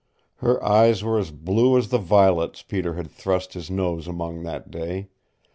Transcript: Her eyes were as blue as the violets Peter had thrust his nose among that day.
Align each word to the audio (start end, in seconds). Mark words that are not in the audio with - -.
Her 0.37 0.59
eyes 0.65 1.03
were 1.03 1.19
as 1.19 1.29
blue 1.29 1.77
as 1.77 1.89
the 1.89 1.99
violets 1.99 2.63
Peter 2.63 2.95
had 2.95 3.11
thrust 3.11 3.53
his 3.53 3.69
nose 3.69 4.07
among 4.07 4.41
that 4.41 4.71
day. 4.71 5.09